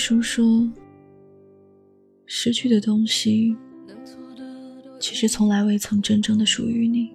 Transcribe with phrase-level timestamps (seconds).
[0.00, 0.66] 书说，
[2.24, 3.54] 失去的东西，
[4.98, 7.12] 其实从来未曾真正的属于你，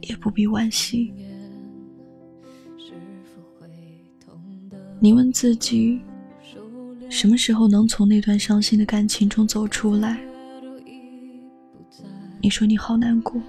[0.00, 1.14] 也不必惋惜。
[4.98, 6.00] 你问自己，
[7.08, 10.20] 什么时候能从那段伤心的感情中走出来？
[12.40, 13.40] 你说你好难过，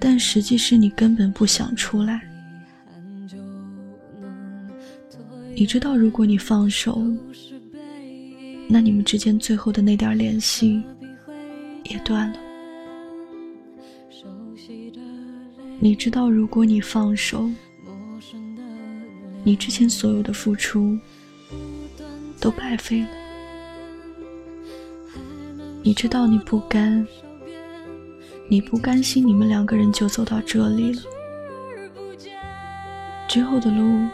[0.00, 2.26] 但实际是你根本不想出来。
[5.58, 7.02] 你知道，如果你放手，
[8.68, 10.80] 那你们之间最后的那点联系
[11.82, 12.38] 也断了。
[15.80, 17.50] 你知道，如果你放手，
[19.42, 20.96] 你之前所有的付出
[22.38, 23.08] 都白费了。
[25.82, 27.04] 你知道，你不甘，
[28.48, 31.02] 你不甘心，你们两个人就走到这里了，
[33.26, 34.06] 之后的路。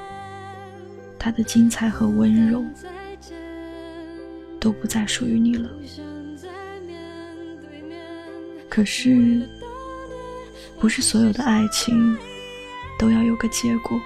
[1.25, 2.63] 他的精彩和温柔
[4.61, 5.71] 都不再属于你了。
[8.69, 9.49] 可是，
[10.79, 12.15] 不是所有的爱情
[12.99, 13.99] 都要有个结果。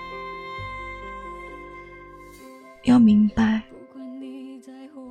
[2.85, 3.65] 要明白，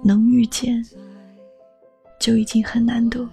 [0.01, 0.81] 能遇见
[2.21, 3.27] 就已经很难得。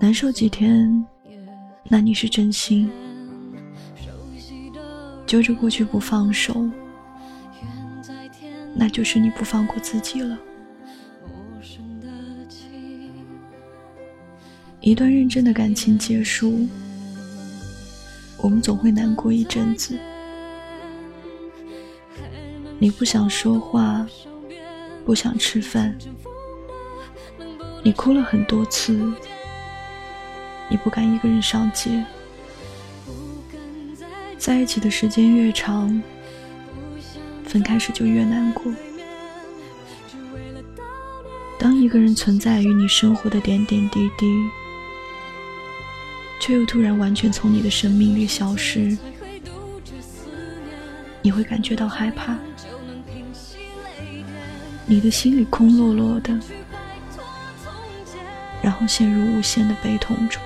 [0.00, 1.04] 难受几天，
[1.90, 2.88] 那你是真心。
[5.32, 6.68] 揪着过去不放手，
[8.74, 10.38] 那就是你不放过自己了。
[14.80, 16.68] 一段认真的感情结束，
[18.36, 19.98] 我们总会难过一阵子。
[22.78, 24.06] 你不想说话，
[25.06, 25.96] 不想吃饭，
[27.82, 28.92] 你哭了很多次，
[30.68, 32.04] 你不敢一个人上街。
[34.42, 36.02] 在一起的时间越长，
[37.44, 38.64] 分开时就越难过。
[41.60, 44.26] 当一个人存在于你生活的点点滴滴，
[46.40, 48.98] 却又突然完全从你的生命里消失，
[51.22, 52.36] 你会感觉到害怕，
[54.86, 56.36] 你的心里空落落的，
[58.60, 60.42] 然后陷入无限的悲痛中。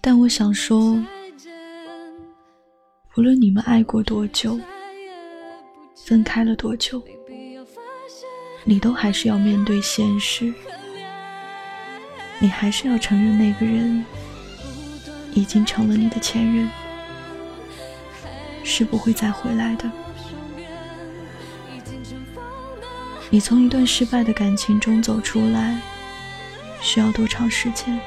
[0.00, 0.96] 但我想说，
[3.16, 4.58] 无论你们爱过多久，
[6.06, 7.02] 分开了多久，
[8.64, 10.52] 你都还是要面对现实，
[12.38, 14.04] 你还是要承认那个人
[15.34, 16.70] 已经成了你的前任，
[18.62, 19.90] 是不会再回来的。
[23.30, 25.78] 你从一段失败的感情中走出来，
[26.80, 28.00] 需要多长时间？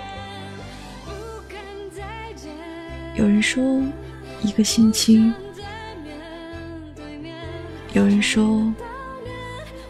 [3.22, 3.80] 有人说
[4.42, 5.32] 一个星期，
[7.94, 8.74] 有人说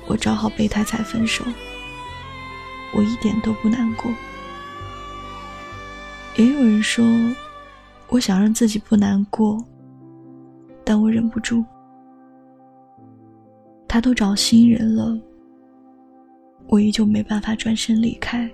[0.06, 1.46] 我找好备胎才分手，
[2.94, 4.12] 我一点都不难过。
[6.36, 7.06] 也有人说
[8.10, 9.66] 我想让自己不难过，
[10.84, 11.64] 但我忍不住。
[13.88, 15.18] 他都找新人了，
[16.68, 18.52] 我依旧没办法转身离开。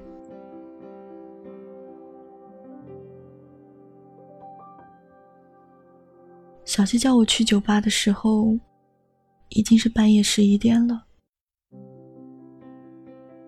[6.78, 8.56] 小七叫我去酒吧的时候，
[9.50, 11.06] 已经是半夜十一点了。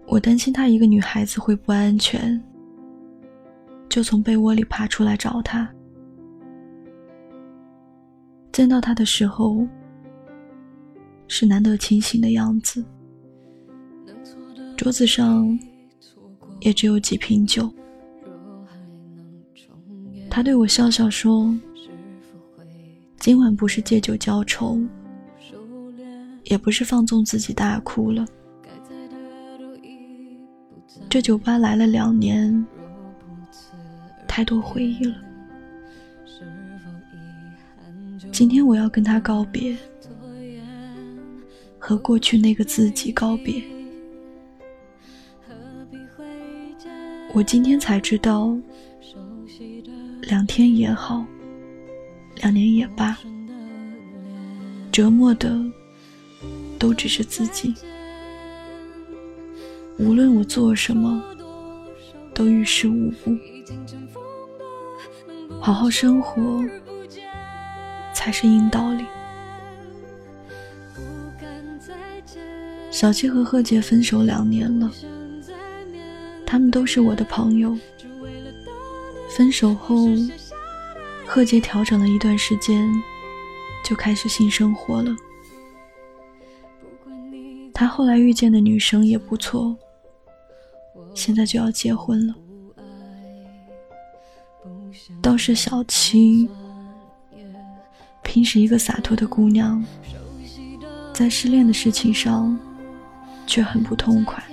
[0.07, 2.43] 我担心她一个女孩子会不安全，
[3.87, 5.71] 就从被窝里爬出来找她。
[8.51, 9.63] 见到她的时候，
[11.27, 12.83] 是难得清醒的样子，
[14.75, 15.47] 桌子上
[16.61, 17.71] 也只有几瓶酒。
[20.31, 21.55] 她对我笑笑说。
[23.19, 24.79] 今晚不是借酒浇愁，
[26.45, 28.25] 也不是放纵自己大哭了。
[31.09, 32.65] 这酒吧来了两年，
[34.25, 35.15] 太多回忆了。
[38.31, 39.75] 今天我要跟他告别，
[41.77, 43.61] 和过去那个自己告别。
[47.33, 48.57] 我今天才知道，
[50.21, 51.25] 两天也好。
[52.41, 53.17] 两年也罢，
[54.91, 55.59] 折磨的
[56.77, 57.73] 都只是自己。
[59.97, 61.21] 无论我做什么，
[62.33, 63.37] 都于事无补。
[65.59, 66.63] 好好生活
[68.13, 69.03] 才是硬道理。
[72.89, 74.89] 小七和贺杰分手两年了，
[76.45, 77.77] 他们都是我的朋友。
[79.29, 80.07] 分手后，
[81.31, 82.91] 贺杰调整了一段时间，
[83.85, 85.15] 就开始新生活了。
[87.71, 89.77] 他后来遇见的女生也不错，
[91.13, 92.33] 现在就要结婚了。
[95.21, 96.49] 倒是小青，
[98.23, 99.85] 平时一个洒脱的姑娘，
[101.13, 102.59] 在失恋的事情上
[103.45, 104.43] 却很不痛快。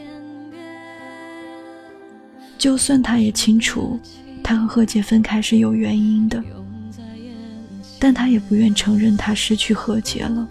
[2.59, 3.99] 就算她也清楚，
[4.47, 6.41] 她和贺杰分开是有原因的，
[7.99, 10.47] 但她也不愿承认她失去贺杰了，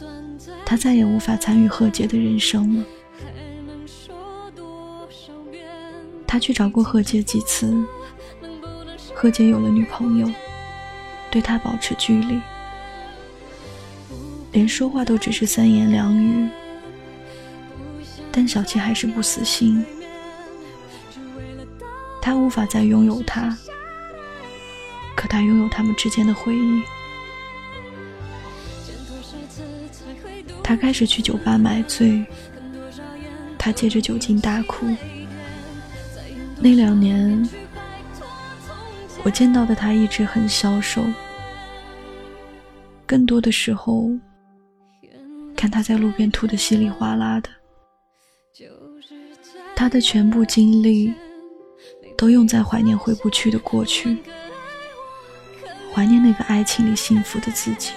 [0.65, 2.83] 她再也无法参与贺杰的人生了。
[6.27, 7.73] 她去找过贺杰几次。
[9.13, 10.29] 贺杰有了女朋友，
[11.31, 12.37] 对他保持距离，
[14.51, 16.49] 连说话都只是三言两语。
[18.29, 19.85] 但小七还是不死心，
[22.21, 23.57] 他无法再拥有他，
[25.25, 26.83] 可他拥有他们之间的回忆。
[30.61, 32.23] 他开始去酒吧买醉，
[33.57, 34.85] 他借着酒精大哭。
[36.59, 37.43] 那两年。
[39.23, 41.03] 我见到的他一直很消瘦，
[43.07, 44.11] 更多的时候，
[45.55, 47.49] 看他在路边吐得稀里哗啦的。
[49.75, 51.11] 他的全部精力
[52.15, 54.15] 都用在怀念回不去的过去，
[55.95, 57.93] 怀念那个爱情里幸福的自己。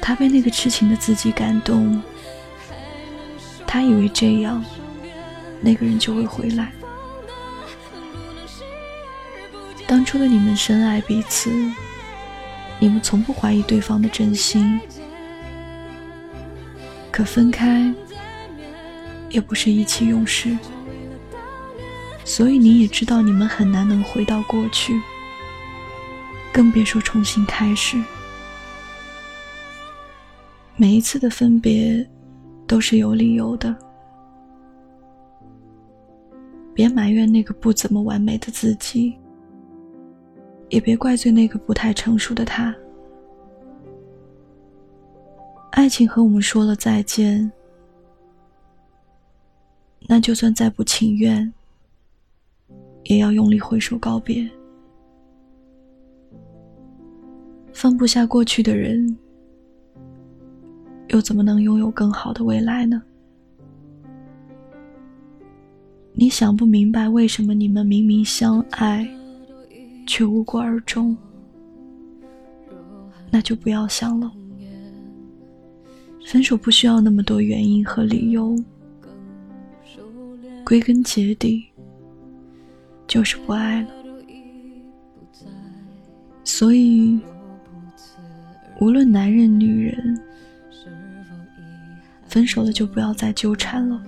[0.00, 2.02] 他被那个痴情的自己感动，
[3.66, 4.64] 他以为这样，
[5.60, 6.72] 那个人就会回来。
[9.86, 11.50] 当初的你们深爱彼此，
[12.78, 14.80] 你们从不怀疑对方的真心。
[17.10, 17.92] 可分开，
[19.28, 20.56] 也不是意气用事，
[22.24, 25.00] 所以你也知道你们很难能回到过去，
[26.54, 28.00] 更别说重新开始。
[30.76, 32.08] 每一次的分别，
[32.64, 33.74] 都是有理由的。
[36.72, 39.12] 别埋怨那个不怎么完美的自己。
[40.70, 42.74] 也别怪罪那个不太成熟的他。
[45.72, 47.50] 爱情和我们说了再见，
[50.08, 51.52] 那就算再不情愿，
[53.04, 54.48] 也要用力挥手告别。
[57.84, 59.14] 放不下过去的人，
[61.08, 63.02] 又怎么能拥有更好的未来呢？
[66.14, 69.06] 你想不明白为什么你们明明相爱。
[70.06, 71.14] 却无果而终，
[73.30, 74.32] 那就不要想了。
[76.24, 78.56] 分手不需要那么多原因和理由，
[80.64, 81.66] 归根结底
[83.06, 83.88] 就是不爱了。
[86.44, 87.18] 所以，
[88.80, 90.20] 无论男人女人，
[92.26, 94.02] 分手了就不要再纠缠了，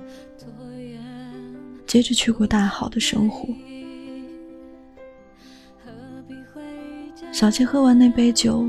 [1.86, 3.48] 接着去过大好的生活。
[7.32, 8.66] 小七喝完那杯酒，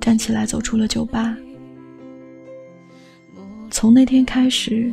[0.00, 1.36] 站起来走出了酒吧。
[3.70, 4.92] 从那天开始，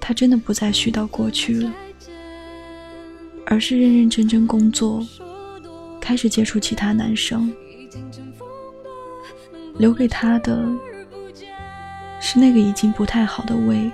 [0.00, 1.74] 他真的不再絮叨过去了，
[3.46, 5.04] 而是认认真真工作，
[6.00, 7.52] 开始接触其他男生。
[9.78, 10.64] 留给他的，
[12.20, 13.90] 是那个已经不太好的胃，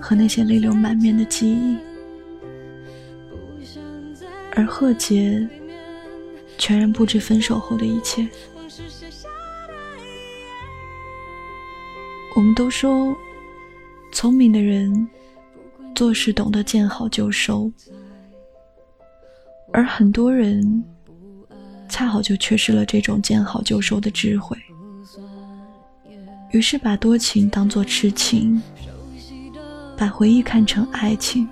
[0.00, 1.76] 和那些泪流满面的记忆。
[4.54, 5.48] 而贺杰。
[6.58, 8.28] 全然不知分手后的一切。
[12.36, 13.16] 我们都说，
[14.12, 15.08] 聪明的人
[15.92, 17.72] 做事懂得见好就收，
[19.72, 20.84] 而很多人
[21.92, 24.56] 恰好就缺失了这种见好就收的智慧，
[26.50, 28.62] 于是把多情当作痴情，
[29.94, 31.46] 把回忆看成爱情，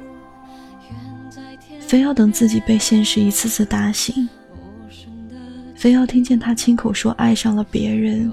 [1.78, 4.26] 非要等自己被现实一次次打醒。
[5.76, 8.32] 非要听见他亲口说爱上了别人，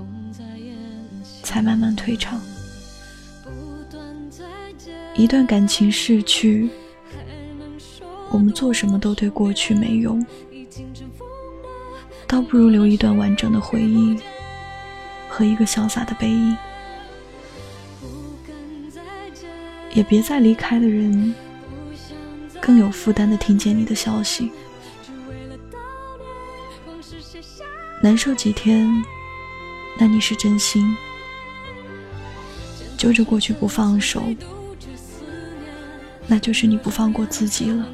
[1.43, 2.39] 才慢慢退场。
[5.13, 6.69] 一段感情逝去，
[8.31, 10.25] 我们做什么都对过去没用，
[12.27, 14.19] 倒不如留一段完整的回忆
[15.29, 16.57] 和一个潇洒的背影。
[19.93, 21.33] 也别再离开的人，
[22.59, 24.51] 更有负担的听见你的消息。
[28.03, 28.87] 难受几天，
[29.97, 30.83] 那你是真心；
[32.95, 34.21] 揪着过去不放手，
[36.27, 37.87] 那就是你不放过自己了。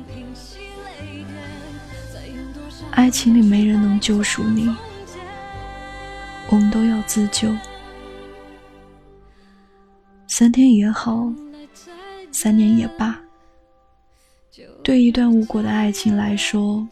[3.14, 4.70] 心里没人能救赎你，
[6.50, 7.48] 我们都要自救。
[10.28, 11.32] 三天也好，
[12.34, 13.18] 三年也罢，
[14.84, 16.86] 对一段无果的爱情来说，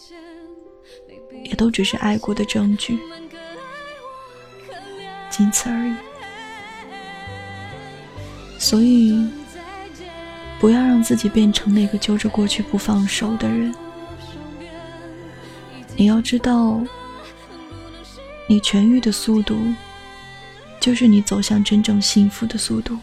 [1.43, 2.97] 也都只是爱过的证据，
[5.29, 5.93] 仅此而已。
[8.57, 9.27] 所以，
[10.61, 13.75] 不要让自己变成那个揪着过去不放手的人。
[16.01, 16.83] 你要知道，
[18.47, 19.55] 你痊愈的速度，
[20.79, 22.97] 就是你走向真正幸福的速度。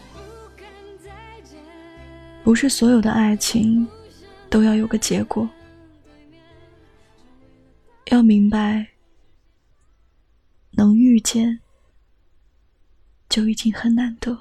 [2.43, 3.87] 不是所有的爱情
[4.49, 5.49] 都要有个结果，
[8.07, 8.85] 要明白，
[10.71, 11.61] 能遇见
[13.29, 14.37] 就已经很难得。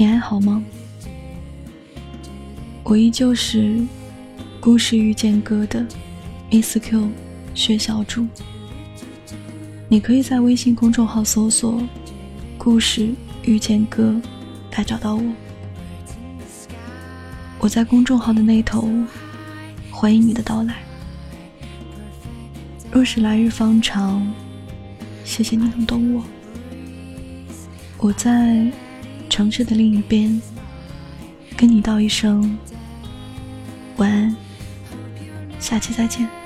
[0.00, 0.62] 你还好吗？
[2.88, 3.78] 我依旧是
[4.60, 5.86] 故事遇见歌的
[6.50, 7.10] Miss Q
[7.54, 8.26] 薛小主，
[9.90, 11.82] 你可以在微信公众号搜索
[12.56, 13.10] “故事
[13.42, 14.18] 遇见歌”
[14.74, 15.22] 来找到我。
[17.58, 18.88] 我在公众号的那头，
[19.90, 20.76] 欢迎你的到来。
[22.90, 24.26] 若是来日方长，
[25.26, 26.24] 谢谢你能懂我。
[27.98, 28.66] 我在
[29.28, 30.40] 城市的另一边，
[31.54, 32.56] 跟你道一声。
[33.98, 34.36] 晚安，
[35.58, 36.37] 下期再见。